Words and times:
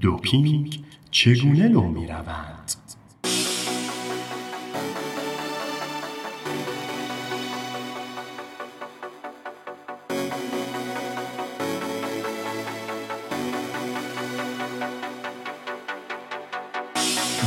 دوپینگ 0.00 0.84
چگونه 1.10 1.68
لو 1.68 1.82
می 1.82 2.06
روند؟ 2.06 2.72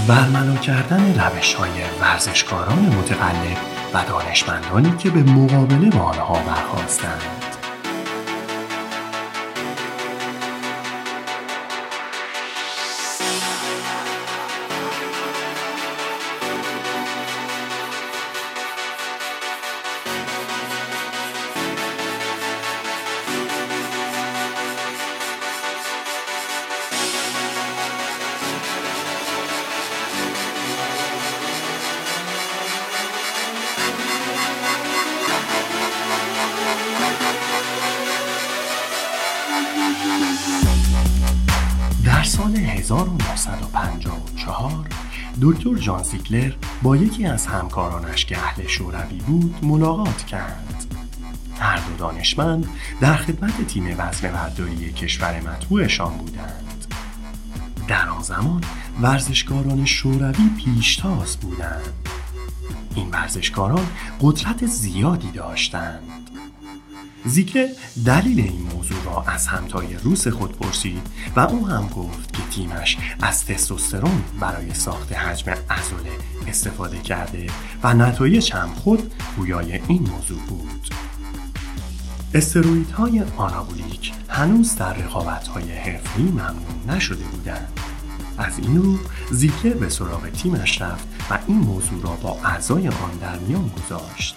برملا 0.08 0.56
کردن 0.56 1.20
روش 1.20 1.54
های 1.54 1.70
ورزشکاران 2.02 2.80
متقلب 2.80 3.79
و 3.94 4.04
دانشمندانی 4.08 4.98
که 4.98 5.10
به 5.10 5.24
مقابله 5.24 5.89
با 5.89 6.00
آنها 6.00 6.34
برخواستند 6.34 7.39
سال 42.30 42.56
1954 42.56 44.88
دکتر 45.42 45.76
جان 45.76 46.04
سیکلر 46.04 46.54
با 46.84 46.96
یکی 46.96 47.26
از 47.26 47.48
همکارانش 47.48 48.26
که 48.26 48.38
اهل 48.38 48.68
شوروی 48.68 49.18
بود 49.18 49.56
ملاقات 49.64 50.26
کرد. 50.26 50.86
هر 51.60 51.78
دو 51.78 51.96
دانشمند 51.98 52.68
در 53.02 53.16
خدمت 53.16 53.68
تیم 53.68 53.96
وزن 53.98 54.32
برداری 54.32 54.94
کشور 54.94 55.42
مطبوعشان 55.42 56.18
بودند. 56.18 56.86
در 57.88 58.10
آن 58.10 58.22
زمان 58.22 58.64
ورزشکاران 59.02 59.86
شوروی 59.86 60.50
پیشتاز 60.58 61.38
بودند. 61.38 61.94
این 62.96 63.10
ورزشکاران 63.10 63.88
قدرت 64.22 64.66
زیادی 64.66 65.32
داشتند. 65.32 66.29
زیکلر 67.25 67.67
دلیل 68.06 68.39
این 68.39 68.62
موضوع 68.62 69.03
را 69.06 69.23
از 69.28 69.48
همتای 69.48 69.94
روس 70.03 70.28
خود 70.28 70.58
پرسید 70.58 71.02
و 71.36 71.39
او 71.39 71.67
هم 71.67 71.88
گفت 71.88 72.34
که 72.34 72.42
تیمش 72.52 72.98
از 73.22 73.45
تستوسترون 73.45 74.23
برای 74.39 74.73
ساخت 74.73 75.14
حجم 75.14 75.52
عضله 75.52 76.11
استفاده 76.48 76.98
کرده 76.98 77.48
و 77.84 77.94
نتایج 77.94 78.53
هم 78.53 78.70
خود 78.73 79.14
گویای 79.38 79.80
این 79.88 80.09
موضوع 80.09 80.39
بود. 80.48 80.94
استرویدهای 82.34 83.23
آنابولیک 83.38 84.14
هنوز 84.30 84.76
در 84.76 84.94
رقابتهای 84.94 85.72
حرفی 85.72 86.22
ممنوع 86.22 86.95
نشده 86.95 87.23
بودند. 87.23 87.80
از 88.38 88.59
این 88.59 88.78
رو 88.78 89.00
زیکلر 89.31 89.73
به 89.73 89.89
سراغ 89.89 90.30
تیمش 90.30 90.81
رفت 90.81 91.08
و 91.30 91.39
این 91.48 91.58
موضوع 91.58 92.04
را 92.04 92.09
با 92.09 92.38
اعضای 92.44 92.88
آن 92.88 93.17
در 93.22 93.39
میان 93.39 93.70
گذاشت. 93.70 94.36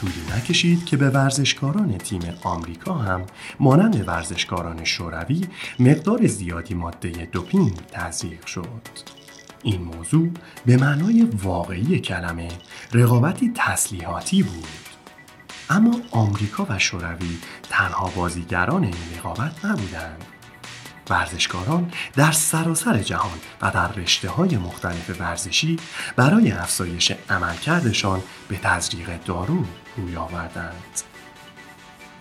طولی 0.00 0.36
نکشید 0.36 0.84
که 0.84 0.96
به 0.96 1.10
ورزشکاران 1.10 1.98
تیم 1.98 2.22
آمریکا 2.42 2.94
هم 2.94 3.26
مانند 3.60 4.08
ورزشکاران 4.08 4.84
شوروی 4.84 5.40
مقدار 5.78 6.26
زیادی 6.26 6.74
ماده 6.74 7.28
دوپینگ 7.32 7.76
تزریق 7.92 8.46
شد. 8.46 8.88
این 9.62 9.82
موضوع 9.82 10.30
به 10.66 10.76
معنای 10.76 11.22
واقعی 11.22 11.98
کلمه 11.98 12.48
رقابتی 12.92 13.52
تسلیحاتی 13.54 14.42
بود. 14.42 14.68
اما 15.70 15.96
آمریکا 16.10 16.66
و 16.68 16.78
شوروی 16.78 17.38
تنها 17.70 18.08
بازیگران 18.16 18.84
این 18.84 18.94
رقابت 19.18 19.64
نبودند. 19.64 20.24
ورزشکاران 21.10 21.92
در 22.16 22.32
سراسر 22.32 22.98
جهان 22.98 23.38
و 23.62 23.70
در 23.70 23.92
رشته 23.92 24.28
های 24.28 24.56
مختلف 24.56 25.20
ورزشی 25.20 25.78
برای 26.16 26.52
افزایش 26.52 27.12
عملکردشان 27.30 28.22
به 28.48 28.56
تزریق 28.56 29.24
دارو 29.24 29.64
روی 30.00 30.16
آوردند. 30.16 31.02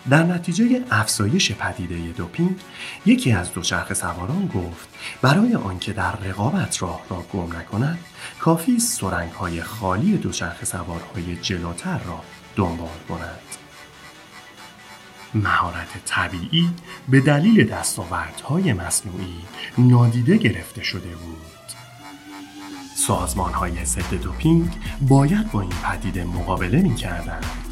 در 0.10 0.24
نتیجه 0.24 0.84
افزایش 0.92 1.52
پدیده 1.52 1.96
دوپینگ 1.96 2.60
یکی 3.06 3.32
از 3.32 3.54
دوچرخه 3.54 3.94
سواران 3.94 4.48
گفت 4.56 4.90
برای 5.22 5.56
آنکه 5.56 5.94
در 5.94 6.16
رقابت 6.16 6.82
راه 6.82 7.02
را 7.10 7.26
گم 7.34 7.58
نکند 7.58 8.00
کافی 8.40 8.80
سرنگ 8.80 9.32
های 9.32 9.64
خالی 9.64 10.18
دوچرخه 10.18 10.66
سوارهای 10.66 11.36
جلوتر 11.36 11.98
را 11.98 12.22
دنبال 12.56 13.00
کند 13.10 13.40
مهارت 15.34 16.06
طبیعی 16.06 16.70
به 17.10 17.22
دلیل 17.22 17.68
دستاوردهای 17.68 18.74
مصنوعی 18.74 19.38
نادیده 19.78 20.38
گرفته 20.38 20.84
شده 20.84 21.16
بود 21.16 21.50
سازمان 22.96 23.54
های 23.54 23.86
ضد 23.86 24.14
دوپینگ 24.14 24.72
باید 25.02 25.52
با 25.52 25.62
این 25.62 25.74
پدیده 25.84 26.24
مقابله 26.24 26.82
می 26.82 26.96
کردند. 26.96 27.69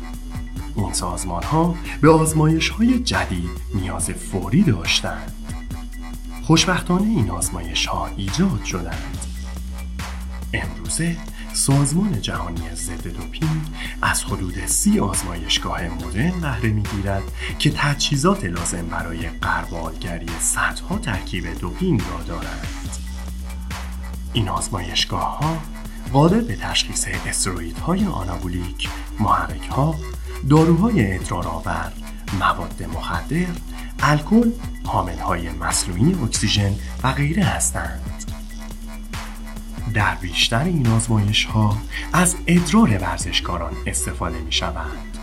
این 0.78 0.94
سازمان 0.94 1.44
ها 1.44 1.76
به 2.02 2.10
آزمایش 2.10 2.70
های 2.70 3.00
جدید 3.00 3.50
نیاز 3.76 4.10
فوری 4.10 4.64
داشتند. 4.64 5.32
خوشبختانه 6.44 7.08
این 7.08 7.30
آزمایش 7.30 7.86
ها 7.86 8.08
ایجاد 8.18 8.64
شدند. 8.64 9.18
امروزه 10.54 11.18
سازمان 11.54 12.22
جهانی 12.22 12.76
ضد 12.76 13.08
دوپینگ 13.08 13.62
از 14.02 14.24
حدود 14.24 14.66
سی 14.66 15.00
آزمایشگاه 15.00 15.84
مدرن 15.84 16.42
بهره 16.42 16.70
می‌گیرد 16.70 17.24
که 17.60 17.72
تجهیزات 17.72 18.46
لازم 18.46 18.88
برای 18.88 19.30
قربالگری 19.30 20.30
صدها 20.40 20.98
ترکیب 20.98 21.60
دوپینگ 21.60 22.02
را 22.02 22.24
دارند 22.24 22.68
این 24.34 24.50
آزمایشگاه 24.50 25.38
ها 25.40 25.58
قادر 26.14 26.42
به 26.42 26.56
تشخیص 26.56 27.08
استرویدهای 27.28 28.06
آنابولیک، 28.06 28.90
محرک 29.20 29.70
داروهای 30.50 31.16
ادرارآور، 31.16 31.94
مواد 32.40 32.84
مخدر، 32.96 33.48
الکل، 34.00 34.52
حامل 34.86 35.20
های 35.20 35.50
مصنوعی 35.50 36.16
اکسیژن 36.24 36.76
و 37.04 37.12
غیره 37.12 37.44
هستند. 37.44 38.24
در 39.94 40.16
بیشتر 40.16 40.64
این 40.64 40.88
آزمایش 40.88 41.46
ها 41.46 41.78
از 42.14 42.36
ادرار 42.48 42.98
ورزشکاران 42.98 43.74
استفاده 43.88 44.40
می 44.40 44.52
شوند. 44.52 45.18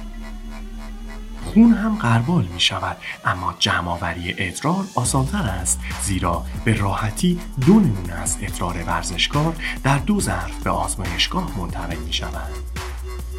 خون 1.44 1.72
هم 1.72 1.98
قربال 1.98 2.44
می 2.44 2.60
شود 2.60 2.96
اما 3.24 3.54
جمعآوری 3.58 4.34
ادرار 4.38 4.84
آسانتر 4.94 5.42
است 5.42 5.80
زیرا 6.02 6.44
به 6.64 6.74
راحتی 6.74 7.40
دو 7.66 7.80
نمونه 7.80 8.12
از 8.12 8.36
ادرار 8.42 8.82
ورزشکار 8.86 9.56
در 9.82 9.98
دو 9.98 10.20
ظرف 10.20 10.62
به 10.62 10.70
آزمایشگاه 10.70 11.58
منتقل 11.58 11.96
می 11.96 12.12
شوند. 12.12 12.50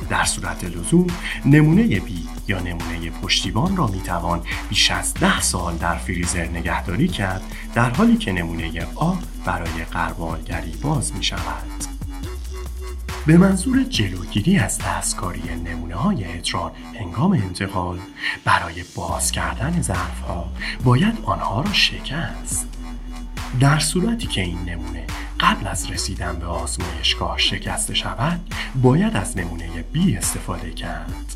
در 0.09 0.25
صورت 0.25 0.63
لزوم 0.63 1.07
نمونه 1.45 1.99
بی 1.99 2.27
یا 2.47 2.59
نمونه 2.59 3.09
پشتیبان 3.09 3.77
را 3.77 3.87
می 3.87 4.01
توان 4.01 4.41
بیش 4.69 4.91
از 4.91 5.13
ده 5.13 5.41
سال 5.41 5.75
در 5.75 5.95
فریزر 5.95 6.47
نگهداری 6.47 7.07
کرد 7.07 7.41
در 7.73 7.89
حالی 7.89 8.17
که 8.17 8.31
نمونه 8.31 8.87
آ 8.95 9.13
برای 9.45 9.85
قربالگری 9.91 10.71
باز 10.81 11.15
می 11.15 11.23
شود. 11.23 11.95
به 13.25 13.37
منظور 13.37 13.83
جلوگیری 13.83 14.57
از 14.57 14.77
دستکاری 14.77 15.41
نمونه 15.65 15.95
های 15.95 16.23
ادرار 16.23 16.71
هنگام 16.99 17.31
انتقال 17.31 17.99
برای 18.45 18.83
باز 18.95 19.31
کردن 19.31 19.81
ظرف 19.81 20.21
ها 20.21 20.51
باید 20.83 21.17
آنها 21.23 21.61
را 21.61 21.73
شکست. 21.73 22.67
در 23.59 23.79
صورتی 23.79 24.27
که 24.27 24.41
این 24.41 24.69
نمونه 24.69 25.03
قبل 25.39 25.67
از 25.67 25.91
رسیدن 25.91 26.39
به 26.39 26.45
آزمایشگاه 26.45 27.37
شکسته 27.37 27.93
شود 27.93 28.53
باید 28.81 29.15
از 29.15 29.37
نمونه 29.37 29.74
B 29.95 30.17
استفاده 30.17 30.71
کرد 30.71 31.35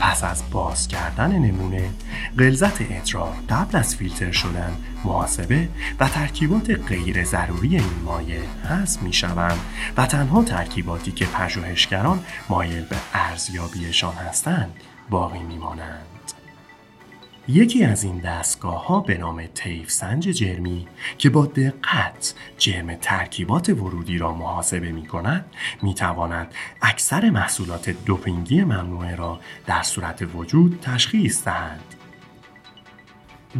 پس 0.00 0.24
از 0.24 0.42
باز 0.50 0.88
کردن 0.88 1.32
نمونه 1.32 1.90
غلظت 2.38 2.80
ادرار 2.80 3.34
قبل 3.50 3.78
از 3.78 3.96
فیلتر 3.96 4.32
شدن 4.32 4.76
محاسبه 5.04 5.68
و 6.00 6.08
ترکیبات 6.08 6.70
غیر 6.70 7.24
ضروری 7.24 7.76
این 7.76 8.02
مایع 8.04 8.40
حذف 8.68 9.02
می 9.02 9.12
شوند 9.12 9.60
و 9.96 10.06
تنها 10.06 10.42
ترکیباتی 10.42 11.12
که 11.12 11.24
پژوهشگران 11.24 12.24
مایل 12.48 12.84
به 12.84 12.96
ارزیابیشان 13.14 14.14
هستند 14.14 14.72
باقی 15.10 15.42
می 15.42 15.56
مانند. 15.56 16.11
یکی 17.48 17.84
از 17.84 18.04
این 18.04 18.18
دستگاه 18.18 18.86
ها 18.86 19.00
به 19.00 19.18
نام 19.18 19.46
تیف 19.54 19.90
سنج 19.90 20.28
جرمی 20.28 20.88
که 21.18 21.30
با 21.30 21.46
دقت 21.46 22.34
جرم 22.58 22.94
ترکیبات 22.94 23.68
ورودی 23.68 24.18
را 24.18 24.32
محاسبه 24.32 24.92
می 24.92 25.06
کند 25.06 25.44
می 25.82 25.94
تواند 25.94 26.54
اکثر 26.82 27.30
محصولات 27.30 27.90
دوپینگی 27.90 28.64
ممنوعه 28.64 29.16
را 29.16 29.40
در 29.66 29.82
صورت 29.82 30.28
وجود 30.34 30.78
تشخیص 30.82 31.44
دهد. 31.44 31.80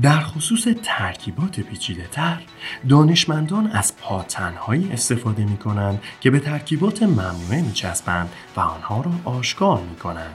در 0.02 0.20
خصوص 0.20 0.68
ترکیبات 0.82 1.60
پیچیده 1.60 2.06
تر 2.12 2.42
دانشمندان 2.88 3.66
از 3.66 3.96
پادتن‌هایی 3.96 4.92
استفاده 4.92 5.44
می 5.44 5.56
کنند 5.56 6.02
که 6.20 6.30
به 6.30 6.40
ترکیبات 6.40 7.02
ممنوعه 7.02 7.62
می 7.62 7.72
چسبند 7.72 8.30
و 8.56 8.60
آنها 8.60 9.00
را 9.00 9.12
آشکار 9.24 9.80
می 9.80 9.96
کنند. 9.96 10.34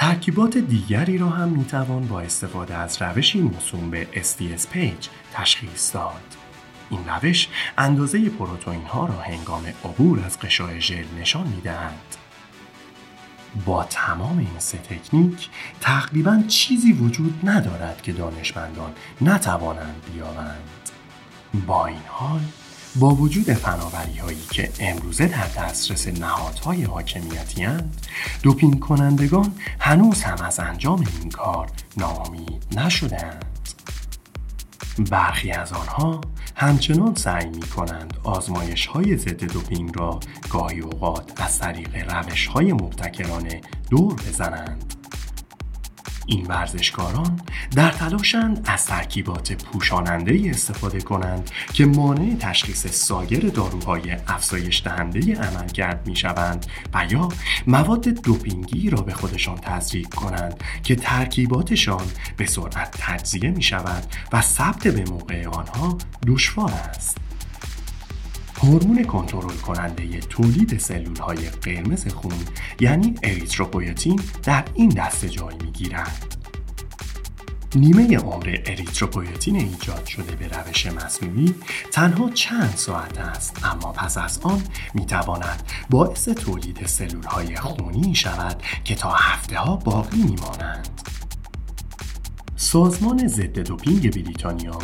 ترکیبات 0.00 0.58
دیگری 0.58 1.18
را 1.18 1.28
هم 1.28 1.48
می 1.48 1.64
توان 1.64 2.06
با 2.06 2.20
استفاده 2.20 2.74
از 2.74 3.02
روشی 3.02 3.40
موسوم 3.40 3.90
به 3.90 4.08
SDS 4.14 4.68
PAGE 4.70 5.08
تشخیص 5.32 5.94
داد. 5.94 6.36
این 6.90 7.00
روش 7.08 7.48
اندازه 7.78 8.28
پروتئین 8.30 8.82
ها 8.82 9.06
را 9.06 9.14
هنگام 9.14 9.62
عبور 9.84 10.20
از 10.20 10.38
غشای 10.38 10.80
ژل 10.80 11.04
نشان 11.20 11.46
می 11.46 11.60
دهند. 11.60 12.16
با 13.66 13.84
تمام 13.84 14.38
این 14.38 14.58
سه 14.58 14.78
تکنیک 14.78 15.48
تقریبا 15.80 16.42
چیزی 16.48 16.92
وجود 16.92 17.40
ندارد 17.44 18.02
که 18.02 18.12
دانشمندان 18.12 18.92
نتوانند 19.20 20.02
بیابند. 20.14 20.90
با 21.66 21.86
این 21.86 22.02
حال 22.08 22.40
با 22.96 23.14
وجود 23.14 23.52
فناوری 23.52 24.18
هایی 24.18 24.42
که 24.50 24.70
امروزه 24.80 25.26
در 25.26 25.46
دسترس 25.46 26.08
نهادهای 26.08 26.82
حاکمیتی 26.82 27.62
هند 27.62 28.06
دوپین 28.42 28.80
کنندگان 28.80 29.52
هنوز 29.78 30.22
هم 30.22 30.44
از 30.44 30.60
انجام 30.60 31.04
این 31.20 31.30
کار 31.30 31.70
ناامید 31.96 32.66
نشدهاند. 32.76 33.44
برخی 35.10 35.50
از 35.50 35.72
آنها 35.72 36.20
همچنان 36.56 37.14
سعی 37.14 37.48
می 37.48 37.60
کنند 37.60 38.14
آزمایش 38.24 38.86
های 38.86 39.16
ضد 39.16 39.44
دوپینگ 39.44 39.98
را 39.98 40.20
گاهی 40.50 40.80
اوقات 40.80 41.40
از 41.40 41.58
طریق 41.58 42.14
روش 42.14 42.46
های 42.46 42.72
مبتکرانه 42.72 43.60
دور 43.90 44.14
بزنند. 44.14 44.99
این 46.30 46.46
ورزشکاران 46.46 47.40
در 47.76 47.90
تلاشند 47.90 48.64
از 48.64 48.86
ترکیبات 48.86 49.52
پوشاننده 49.52 50.50
استفاده 50.50 51.00
کنند 51.00 51.50
که 51.72 51.86
مانع 51.86 52.36
تشخیص 52.40 52.86
سایر 52.86 53.48
داروهای 53.48 54.16
افزایش 54.28 54.82
دهنده 54.84 55.34
عملکرد 55.34 56.06
می 56.06 56.16
شوند 56.16 56.66
و 56.94 57.06
یا 57.10 57.28
مواد 57.66 58.08
دوپینگی 58.08 58.90
را 58.90 59.02
به 59.02 59.12
خودشان 59.12 59.56
تزریق 59.56 60.08
کنند 60.08 60.64
که 60.82 60.96
ترکیباتشان 60.96 62.06
به 62.36 62.46
سرعت 62.46 62.96
تجزیه 62.98 63.50
می 63.50 63.62
شود 63.62 64.04
و 64.32 64.40
ثبت 64.40 64.88
به 64.88 65.10
موقع 65.10 65.46
آنها 65.46 65.98
دشوار 66.26 66.72
است. 66.72 67.29
هورمون 68.62 69.04
کنترل 69.04 69.56
کننده 69.56 70.20
تولید 70.20 70.78
سلول 70.78 71.16
های 71.16 71.50
قرمز 71.50 72.08
خون 72.14 72.38
یعنی 72.80 73.14
اریتروپویتین 73.22 74.20
در 74.42 74.64
این 74.74 74.88
دسته 74.88 75.28
جای 75.28 75.54
می 75.64 75.70
گیرد. 75.70 76.36
نیمه 77.74 78.18
عمر 78.18 78.58
اریتروپویتین 78.66 79.56
ایجاد 79.56 80.06
شده 80.06 80.36
به 80.36 80.48
روش 80.48 80.86
مصنوعی 80.86 81.54
تنها 81.92 82.30
چند 82.30 82.74
ساعت 82.76 83.18
است 83.18 83.64
اما 83.64 83.92
پس 83.92 84.18
از 84.18 84.40
آن 84.42 84.62
می 84.94 85.06
تواند 85.06 85.62
باعث 85.90 86.28
تولید 86.28 86.86
سلول 86.86 87.24
های 87.24 87.56
خونی 87.56 88.14
شود 88.14 88.62
که 88.84 88.94
تا 88.94 89.10
هفته 89.12 89.58
ها 89.58 89.76
باقی 89.76 90.22
می 90.22 90.36
مانند. 90.42 91.19
سازمان 92.60 93.28
ضد 93.28 93.58
دوپینگ 93.58 94.14
بریتانیا 94.14 94.78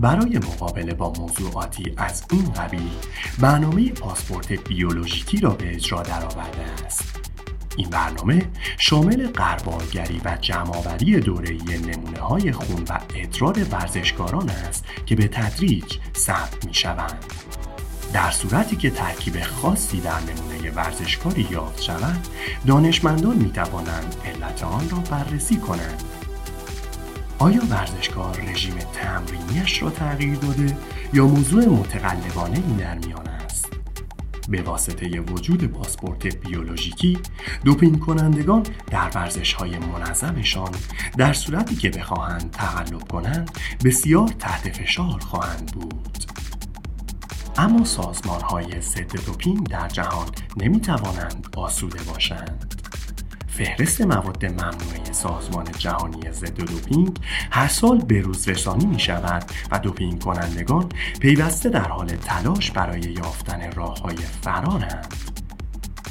برای 0.00 0.38
مقابله 0.38 0.94
با 0.94 1.12
موضوعاتی 1.12 1.92
از 1.96 2.24
این 2.32 2.52
قبیل 2.52 2.90
برنامه 3.38 3.90
پاسپورت 3.90 4.52
بیولوژیکی 4.52 5.40
را 5.40 5.50
به 5.50 5.74
اجرا 5.74 6.02
درآورده 6.02 6.62
است 6.86 7.20
این 7.76 7.90
برنامه 7.90 8.48
شامل 8.78 9.26
قربالگری 9.26 10.20
و 10.24 10.38
جمعآوری 10.40 11.20
دوره‌ای 11.20 11.78
نمونه 11.78 12.20
های 12.20 12.52
خون 12.52 12.84
و 12.88 12.98
ادرار 13.14 13.64
ورزشکاران 13.70 14.50
است 14.50 14.84
که 15.06 15.16
به 15.16 15.28
تدریج 15.28 15.98
ثبت 16.16 16.66
می 16.66 16.74
شوند. 16.74 17.24
در 18.12 18.30
صورتی 18.30 18.76
که 18.76 18.90
ترکیب 18.90 19.42
خاصی 19.42 20.00
در 20.00 20.20
نمونه 20.20 20.70
ورزشکاری 20.70 21.48
یافت 21.50 21.82
شود 21.82 22.26
دانشمندان 22.66 23.36
می 23.36 23.50
توانند 23.50 24.16
علت 24.24 24.64
آن 24.64 24.90
را 24.90 24.98
بررسی 24.98 25.56
کنند 25.56 26.02
آیا 27.40 27.62
ورزشکار 27.70 28.40
رژیم 28.40 28.74
تمرینیش 28.78 29.82
را 29.82 29.90
تغییر 29.90 30.34
داده 30.34 30.76
یا 31.12 31.26
موضوع 31.26 31.64
متقلبانه 31.64 32.54
این 32.54 32.76
در 32.76 32.98
میان 32.98 33.28
است؟ 33.28 33.68
به 34.48 34.62
واسطه 34.62 35.20
وجود 35.20 35.64
پاسپورت 35.64 36.26
بیولوژیکی 36.26 37.18
دوپین 37.64 37.98
کنندگان 37.98 38.62
در 38.90 39.10
ورزش 39.14 39.52
های 39.52 39.78
منظمشان 39.78 40.70
در 41.16 41.32
صورتی 41.32 41.76
که 41.76 41.90
بخواهند 41.90 42.50
تقلب 42.50 43.08
کنند 43.08 43.50
بسیار 43.84 44.28
تحت 44.28 44.76
فشار 44.76 45.20
خواهند 45.20 45.72
بود. 45.72 46.24
اما 47.56 47.84
سازمان 47.84 48.40
های 48.40 48.80
ضد 48.80 49.24
دوپین 49.26 49.64
در 49.70 49.88
جهان 49.88 50.28
نمی 50.56 50.80
توانند 50.80 51.46
آسوده 51.56 52.02
باشند. 52.02 52.67
فهرست 53.58 54.00
مواد 54.00 54.44
ممنوعه 54.44 55.12
سازمان 55.12 55.66
جهانی 55.78 56.32
ضد 56.32 56.60
دوپینگ 56.60 57.18
هر 57.50 57.68
سال 57.68 57.98
به 57.98 58.20
روز 58.20 58.48
رسانی 58.48 58.86
می 58.86 59.00
شود 59.00 59.44
و 59.70 59.78
دوپینگ 59.78 60.22
کنندگان 60.22 60.88
پیوسته 61.20 61.68
در 61.68 61.88
حال 61.88 62.06
تلاش 62.06 62.70
برای 62.70 63.00
یافتن 63.00 63.72
راه 63.72 63.98
های 64.00 64.16
فرارند. 64.16 65.14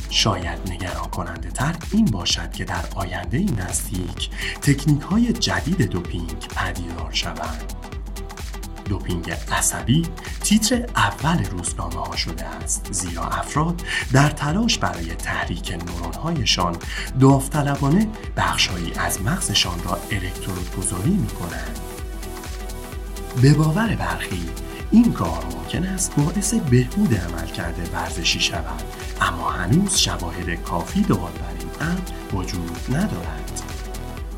شاید 0.09 0.59
نگران 0.71 1.07
کننده 1.07 1.49
تر 1.49 1.75
این 1.91 2.05
باشد 2.05 2.51
که 2.51 2.63
در 2.65 2.85
آینده 2.95 3.39
نزدیک 3.39 4.29
تکنیک 4.61 5.01
های 5.01 5.33
جدید 5.33 5.81
دوپینگ 5.81 6.47
پدیدار 6.55 7.09
شوند. 7.11 7.73
دوپینگ 8.89 9.31
عصبی 9.51 10.05
تیتر 10.43 10.85
اول 10.95 11.45
روزنامه 11.45 12.05
ها 12.05 12.15
شده 12.15 12.45
است 12.45 12.87
زیرا 12.91 13.23
افراد 13.23 13.81
در 14.13 14.29
تلاش 14.29 14.77
برای 14.77 15.15
تحریک 15.15 15.71
نورون 15.71 16.13
هایشان 16.13 16.75
داوطلبانه 17.19 18.07
بخشهایی 18.37 18.93
از 18.93 19.21
مغزشان 19.21 19.83
را 19.83 19.99
الکترود 20.11 20.75
گذاری 20.77 21.09
می 21.11 21.27
کنند. 21.27 21.79
به 23.41 23.53
باور 23.53 23.95
برخی 23.95 24.49
این 24.91 25.13
کار 25.13 25.45
ممکن 25.55 25.83
است 25.83 26.15
باعث 26.15 26.53
بهبود 26.53 27.15
عمل 27.15 27.47
کرده 27.47 27.83
ورزشی 27.93 28.39
شود 28.39 28.83
اما 29.21 29.49
هنوز 29.49 29.97
شواهد 29.97 30.63
کافی 30.63 31.01
دار 31.01 31.17
بر 31.17 31.53
این 31.59 31.89
امر 31.89 31.99
وجود 32.33 32.95
ندارد 32.95 33.46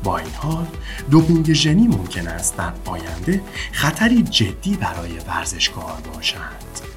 با 0.04 0.18
این 0.18 0.34
حال 0.34 0.66
دوپینگ 1.10 1.52
ژنی 1.52 1.88
ممکن 1.88 2.28
است 2.28 2.56
در 2.56 2.72
آینده 2.84 3.42
خطری 3.72 4.22
جدی 4.22 4.76
برای 4.76 5.18
ورزشکار 5.28 5.98
باشد. 6.14 6.90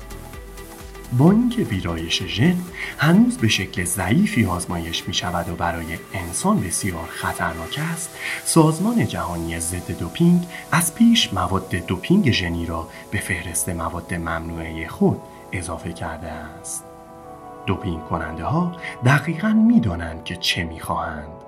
با 1.17 1.31
اینکه 1.31 1.61
ویرایش 1.61 2.23
ژن 2.23 2.57
هنوز 2.97 3.37
به 3.37 3.47
شکل 3.47 3.83
ضعیفی 3.83 4.45
آزمایش 4.45 5.07
می 5.07 5.13
شود 5.13 5.49
و 5.49 5.55
برای 5.55 5.97
انسان 6.13 6.59
بسیار 6.59 7.07
خطرناک 7.09 7.79
است 7.93 8.09
سازمان 8.45 9.07
جهانی 9.07 9.59
ضد 9.59 9.97
دوپینگ 9.99 10.47
از 10.71 10.95
پیش 10.95 11.33
مواد 11.33 11.69
دوپینگ 11.69 12.31
ژنی 12.31 12.65
را 12.65 12.89
به 13.11 13.19
فهرست 13.19 13.69
مواد 13.69 14.13
ممنوعه 14.13 14.87
خود 14.87 15.21
اضافه 15.51 15.93
کرده 15.93 16.27
است. 16.27 16.83
دوپینگ 17.65 18.03
کننده 18.03 18.43
ها 18.43 18.75
دقیقا 19.05 19.49
می 19.49 19.79
دانند 19.79 20.23
که 20.23 20.35
چه 20.35 20.63
می 20.63 20.79
خواهند 20.79 21.42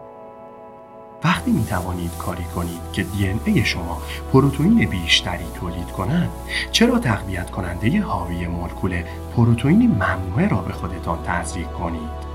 وقتی 1.25 1.51
می 1.51 1.65
توانید 1.65 2.17
کاری 2.17 2.43
کنید 2.43 2.81
که 2.93 3.03
دی 3.03 3.39
ای 3.45 3.65
شما 3.65 4.01
پروتئین 4.33 4.89
بیشتری 4.89 5.45
تولید 5.53 5.87
کنند 5.87 6.29
چرا 6.71 6.99
تقویت 6.99 7.51
کننده 7.51 8.01
حاوی 8.01 8.47
مولکول 8.47 9.03
پروتئین 9.35 9.91
ممنوعه 9.91 10.47
را 10.47 10.57
به 10.57 10.73
خودتان 10.73 11.19
تزریق 11.23 11.71
کنید؟ 11.71 12.25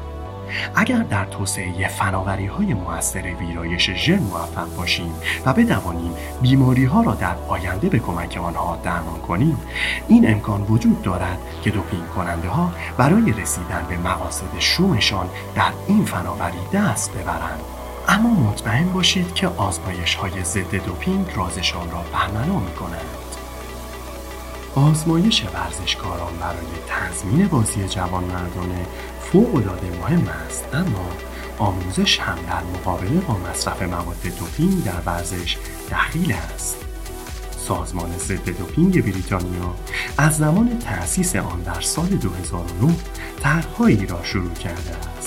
اگر 0.75 1.03
در 1.03 1.25
توسعه 1.25 1.89
فناوری 1.89 2.47
های 2.47 2.75
موثر 2.75 3.23
ویرایش 3.23 3.91
ژن 3.91 4.19
موفق 4.19 4.77
باشیم 4.77 5.15
و 5.47 5.53
بتوانیم 5.53 6.13
بیماری 6.43 6.85
ها 6.85 7.03
را 7.03 7.15
در 7.15 7.35
آینده 7.49 7.89
به 7.89 7.99
کمک 7.99 8.37
آنها 8.43 8.79
درمان 8.85 9.21
کنیم 9.21 9.59
این 10.09 10.31
امکان 10.31 10.63
وجود 10.63 11.03
دارد 11.03 11.39
که 11.63 11.71
دوپینگ 11.71 12.09
کننده 12.09 12.49
ها 12.49 12.73
برای 12.97 13.33
رسیدن 13.33 13.87
به 13.89 13.97
مقاصد 13.97 14.59
شومشان 14.59 15.27
در 15.55 15.73
این 15.89 16.05
فناوری 16.05 16.59
دست 16.73 17.13
ببرند. 17.13 17.80
اما 18.11 18.51
مطمئن 18.51 18.93
باشید 18.93 19.35
که 19.35 19.49
آزمایش 19.49 20.15
های 20.15 20.45
ضد 20.45 20.75
دوپینگ 20.75 21.27
رازشان 21.37 21.91
را 21.91 22.05
برملا 22.13 22.59
می 22.59 22.75
کنند. 22.75 23.37
آزمایش 24.75 25.45
ورزشکاران 25.55 26.33
برای 26.41 26.67
تضمین 26.89 27.47
بازی 27.49 27.89
جوان 27.89 28.25
مردانه 28.25 28.87
فوق 29.33 29.55
العاده 29.55 29.99
مهم 30.01 30.29
است 30.29 30.65
اما 30.75 31.09
آموزش 31.59 32.21
هم 32.21 32.39
در 32.49 32.63
مقابله 32.65 33.21
با 33.21 33.37
مصرف 33.51 33.83
مواد 33.83 34.23
دوپینگ 34.39 34.85
در 34.85 35.01
ورزش 35.07 35.57
دخیل 35.91 36.33
است. 36.33 36.77
سازمان 37.59 38.19
ضد 38.19 38.59
دوپینگ 38.59 39.03
بریتانیا 39.03 39.75
از 40.19 40.37
زمان 40.37 40.79
تأسیس 40.79 41.37
آن 41.37 41.63
در 41.63 41.81
سال 41.81 42.07
2009 42.07 42.95
طرحهایی 43.41 44.07
را 44.07 44.23
شروع 44.23 44.55
کرده 44.55 44.97
است. 45.19 45.20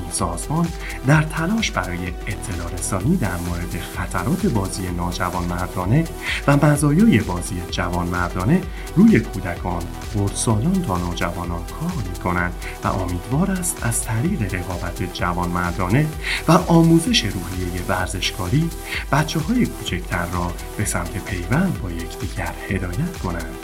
این 0.00 0.12
سازمان 0.12 0.66
در 1.06 1.22
تلاش 1.22 1.70
برای 1.70 1.98
اطلاع 2.26 2.72
رسانی 2.78 3.16
در 3.16 3.36
مورد 3.36 3.80
خطرات 3.96 4.46
بازی 4.46 4.90
ناجوان 4.90 5.44
مردانه 5.44 6.04
و 6.46 6.66
مزایای 6.66 7.20
بازی 7.20 7.62
جوان 7.70 8.08
مردانه 8.08 8.62
روی 8.96 9.20
کودکان، 9.20 9.82
بردسالان 10.14 10.82
تا 10.82 10.98
نوجوانان 10.98 11.64
کار 11.64 11.92
می 12.08 12.18
کنند 12.24 12.54
و 12.84 12.88
امیدوار 12.88 13.50
است 13.50 13.78
از 13.82 14.04
طریق 14.04 14.54
رقابت 14.54 15.12
جوان 15.12 15.48
مردانه 15.48 16.06
و 16.48 16.52
آموزش 16.52 17.24
روحیه 17.24 17.82
ورزشکاری 17.88 18.70
بچه 19.12 19.40
های 19.40 19.66
کوچکتر 19.66 20.26
را 20.26 20.52
به 20.76 20.84
سمت 20.84 21.24
پیوند 21.24 21.80
با 21.82 21.90
یکدیگر 21.90 22.54
هدایت 22.68 23.18
کنند. 23.22 23.59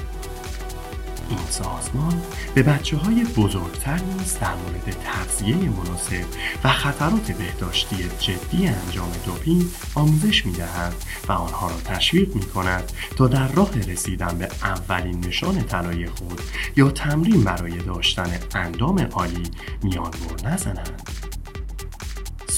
این 1.28 1.38
سازمان 1.50 2.22
به 2.54 2.62
بچه 2.62 2.96
های 2.96 3.24
بزرگتر 3.24 4.00
نیز 4.00 4.38
در 4.38 4.54
مورد 4.54 4.96
تغذیه 5.04 5.56
مناسب 5.56 6.26
و 6.64 6.68
خطرات 6.68 7.32
بهداشتی 7.32 7.96
جدی 8.18 8.68
انجام 8.68 9.12
دوپین 9.26 9.70
آموزش 9.94 10.46
می 10.46 10.52
دهند 10.52 10.94
و 11.28 11.32
آنها 11.32 11.68
را 11.68 11.76
تشویق 11.84 12.34
می 12.34 12.46
کند 12.46 12.92
تا 13.16 13.26
در 13.26 13.48
راه 13.48 13.80
رسیدن 13.80 14.38
به 14.38 14.48
اولین 14.62 15.26
نشان 15.26 15.62
طلای 15.62 16.06
خود 16.06 16.40
یا 16.76 16.90
تمرین 16.90 17.44
برای 17.44 17.78
داشتن 17.78 18.30
اندام 18.54 18.98
عالی 18.98 19.50
میانبر 19.82 20.44
نزنند. 20.44 21.25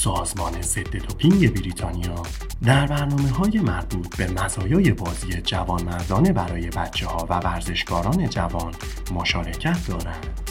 سازمان 0.03 0.61
ضد 0.61 0.95
دوپینگ 0.95 1.53
بریتانیا 1.53 2.15
در 2.65 2.87
برنامه 2.87 3.29
های 3.29 3.59
مربوط 3.59 4.17
به 4.17 4.27
مزایای 4.27 4.91
بازی 4.91 5.41
جوان 5.41 5.83
مردانه 5.83 6.33
برای 6.33 6.69
بچه 6.69 7.07
ها 7.07 7.27
و 7.29 7.39
ورزشکاران 7.39 8.29
جوان 8.29 8.73
مشارکت 9.11 9.87
دارند. 9.87 10.48